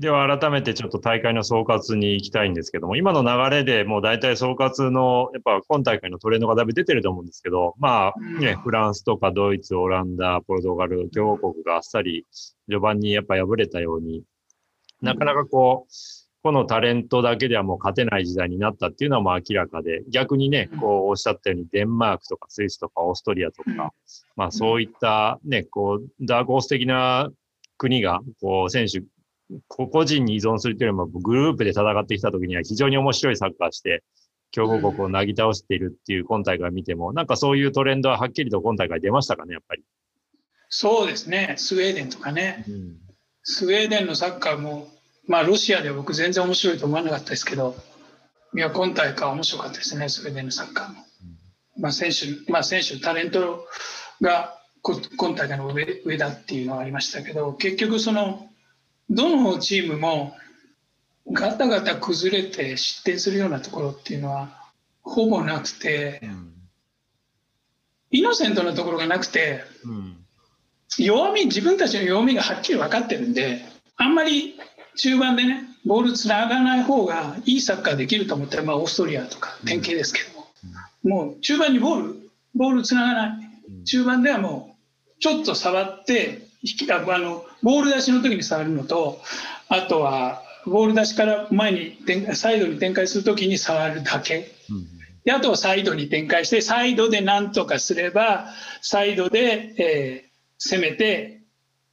[0.00, 12.26] では改めてちょっと大会の総括に行きたいんですけども、今の流れでもう大体総括の、やっぱ今大会のトレンドがだいぶ出てると思うんですけど、まあね、フランスとかドイツ、オランダ、ポルトガル、強豪国があっさり
[12.66, 14.22] 序盤にやっぱ敗れたように、
[15.02, 15.92] なかなかこう、
[16.42, 23.92] このタレントだけではもう勝てない時代になったっていうのはもう明らかで、逆にね、こうおっしゃったようにデンマークとかスイスとかオーストリアとか、
[24.34, 27.30] まあそういったね、こう、ダークホース的な
[27.76, 29.02] 国が、こう選手、
[29.68, 34.02] 個人に依存するというよりもグループで戦ってきた時には非常に面白いサッカーして、
[34.52, 39.84] 強豪国をなぎ倒しているっていう今大会見ても、なんかそういうトレンドははっきりと今大会出ましたかね、やっぱり。
[40.68, 42.64] そうですね、スウェーデンとかね。
[42.68, 42.96] うん、
[43.42, 44.88] スウェーデンのサッカーも
[45.30, 47.76] まあ、ロシアでは僕全然面白いと思わなかったですけど、
[48.52, 51.04] いや、今大会面白かったですね、スウェーデンのサッカーも。
[51.78, 53.64] まあ、選手、まあ、選手、タレント
[54.20, 58.48] が今大会の上上だっていうのはありましたけど、結局その、
[59.10, 60.36] どのチームも
[61.32, 64.70] ガタガタ崩れて失点するようなところっていうのは
[65.02, 66.52] ほぼなくて、うん、
[68.10, 70.16] イノセントなところがなくて、うん、
[70.98, 73.64] 弱み、自分たちの弱みがはっきり分かってるんで、
[73.96, 74.54] あんまり
[74.96, 80.46] 中盤でね、ボールつながない方がいいサッカーできると思ったら、まあ、オーストリアとか典型ですけども、
[81.02, 83.50] もう中盤にボール、ボールつながない。
[83.84, 84.76] 中盤ではも
[85.16, 89.20] う、ちょっと触って、引きあのボール出しの時に触るのと、
[89.68, 91.98] あとは、ボール出しから前に
[92.34, 94.50] サイドに展開するときに触るだけ。
[95.24, 98.48] であとはサイドに展開して、サイドでなんとかすれば、
[98.82, 101.42] サイドで、えー、攻めて、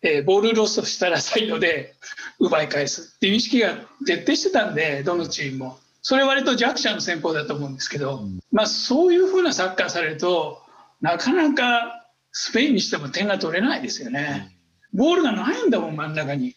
[0.02, 1.96] えー、ボールロストしたら サイドで
[2.40, 5.80] 奪い返すっていう意識が徹底してたんで、どのチームも。
[6.02, 10.62] それ割と弱者の戦法だと思うんですけど、まあそういうふうなサッカーされると、
[11.02, 14.57] なかなかスペインにしても点が取れないですよね。
[14.98, 16.56] ボールがないんだもん、真ん中に。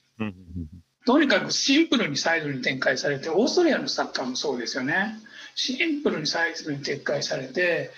[1.06, 5.19] とにかくシンプルにサイドに展開されて、オーストリアのサッカーもそうですよね。
[5.55, 7.91] シンプルにサイドに展開されて、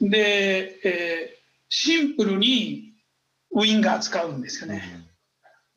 [0.00, 1.36] で、えー、
[1.68, 2.92] シンプルに
[3.54, 4.82] ウインガー使うんですよね。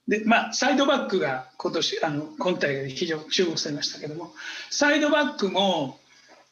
[0.08, 4.32] でまあ、サイドバックが今年あの今大会で非常に注目されましたけども
[4.70, 6.00] サイドバックも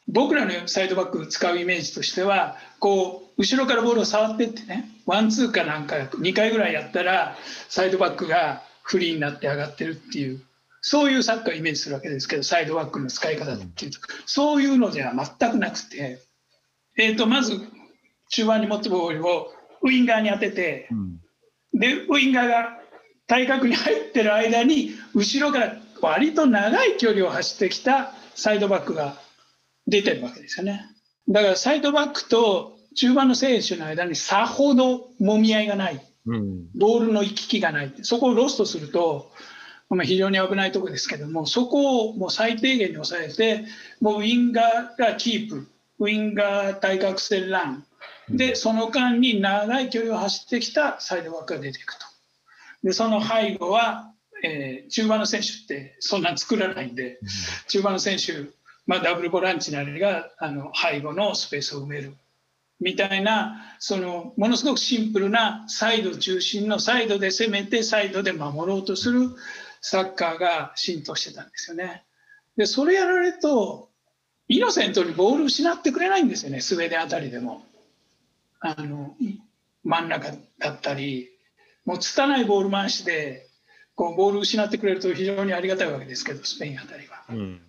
[0.08, 7.36] 僕らのサイドバック使うイメージとしてはこう後ろからボールを触ってってねワンツーかなんか2回ぐらいやったら
[7.68, 10.40] サイドバックがフリーになって上がってるっていう
[10.80, 13.98] そういうサッカーをイメージするわけですけどサイドバックの使い方っていうと。
[14.24, 16.20] そういうのでは全くなくて、
[16.96, 17.60] えー、とまず
[18.28, 19.52] 中盤に持ってボールを
[19.82, 21.20] ウインガーに当てて、うん、
[21.74, 22.78] でウインガーが
[23.26, 29.16] 対角に入ってる間に後ろから割と長い距離を走ってきたサイドバックが
[29.86, 30.86] 出てるわけですよね。
[31.28, 37.92] だからサイドバックと中盤の選手の間にさほどもみ合いがない、うん、ボールの行き来がない。
[38.02, 39.32] そこをロストすると、
[39.90, 43.64] まあ、非常に危ないところですけどもそこをもう最低限に抑えて
[44.00, 45.68] もうウィンガーがキープ。
[45.98, 47.84] ウィンガー対角線ラン。
[48.28, 52.06] でその間に長い距離を走ってきたサイドバックが出ていくと。
[52.82, 57.18] でその背後は、えー、中盤の選手ってそんな作らないんで、
[57.68, 58.50] 中盤の選手、
[58.86, 62.14] まあ、ダブルボランチなりがあの背後のスペースを埋める。
[62.78, 69.30] みたいなそのものすごくシンプルなサイド中心のサイドで攻めてサイドで守ろうとする
[69.80, 72.04] サッカーが浸透してたんですよね。
[72.56, 73.88] でそれやられると
[74.48, 76.60] イノセントにボール失ってくれないんですよね。
[76.60, 77.64] スウェーデンあたりでも。
[78.60, 79.14] あの
[79.84, 81.30] 真ん中だったり。
[81.84, 83.46] もう拙いボール回しで
[83.94, 87.60] こうボール失ってくれると非常にありがたいわけですけどスペインあたりは、うん、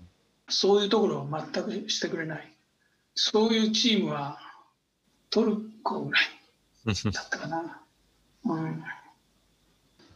[0.49, 2.53] そういうところを全くしてくれない。
[3.15, 4.39] そういうチームは
[5.29, 6.23] トルコぐらい
[6.85, 7.81] だったかな、
[8.45, 8.83] うん。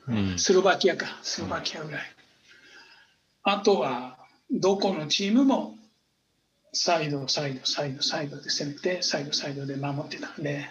[0.08, 1.20] うん、スロバキアか。
[1.22, 2.02] スロバキアぐらい。
[3.44, 4.18] あとは
[4.52, 5.76] どこのチームも
[6.74, 10.66] サイドサイドサイドサイドで攻めてサイドサイドで守ってたんで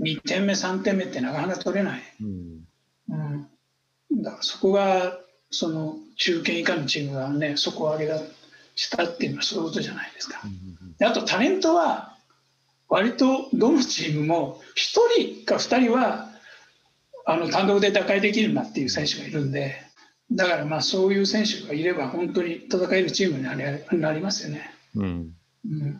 [0.00, 2.64] 2点目3点目ってなかなか取れない、うん、
[3.08, 5.18] うん、だからそこが
[5.50, 8.20] その中堅以下のチームがね底上げだ
[8.74, 10.40] したっていうのはそういうことじゃないですか、
[10.98, 12.16] であとタレントは
[12.88, 16.28] 割とどのチームも1人か2人は
[17.26, 19.76] あの単独で打開できるなっていう選手がいるんで
[20.32, 25.34] だからまあそういう選手がいれば本当に戦えるチームになりますよね、うん、
[25.64, 25.98] うん、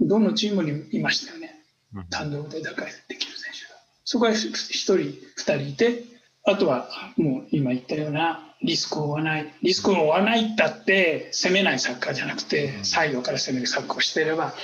[0.00, 1.62] どのチームにいましたよね。
[2.10, 3.80] 単独で打開できる選手が。
[4.04, 6.04] そこは1人、2人いて、
[6.44, 9.52] あとはもう今言ったようなリスクを負わない。
[9.62, 14.54] リスクを負わないったって攻めないサッカーじゃなくて、サイドから攻めるサッカーをしていれば、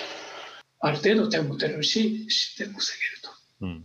[0.80, 3.30] ある程度点も取れるし、失点も防げると。
[3.60, 3.84] うん、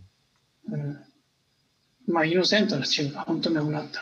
[0.71, 4.01] うん、まあ、イノセントなチームが本当になくなった。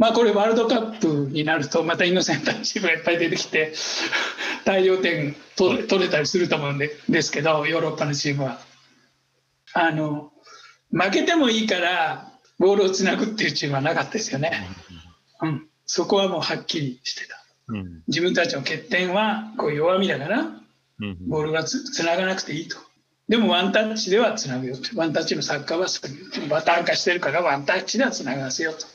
[0.00, 3.74] まあこれワールドカップになるとまたイノセントなチームがいっぱい出てきて
[4.64, 8.62] 大量点取取れたりすると思うんでですけどヨーロッパのチームは
[9.74, 10.32] あの
[10.90, 14.52] 負けてもいいからボールをつなぐっていうチームはなかったですよね、
[15.40, 20.44] うん、そこはもうはっきりしてた、うん、自分たちの欠点はこう弱みだから、
[21.26, 22.76] ボールがつつながなくていいと。
[23.28, 24.98] でもワンタッチではつなぐよと。
[24.98, 25.86] ワンタッチのサッカーは
[26.50, 28.86] バターン化してるからワンタッチではつながせよと。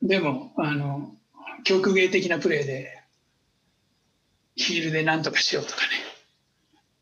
[0.00, 1.12] でもあの
[1.64, 3.02] 曲芸的なプレーで
[4.56, 5.88] ヒールで何とかしようとかね。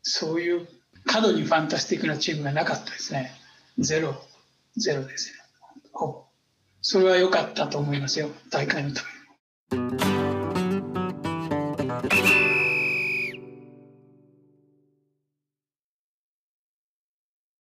[0.01, 0.67] そういう
[1.05, 3.31] 過度にファンタスティックなチームがなかったですね。
[3.77, 4.15] ゼロ
[4.75, 5.38] ゼロですね
[6.81, 8.29] それは良かったと思いますよ。
[8.49, 9.19] 大会のため。
[9.77, 10.28] に